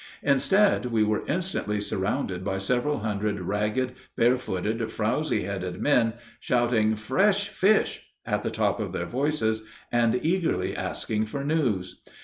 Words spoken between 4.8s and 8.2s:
frowzy headed men shouting "Fresh fish!"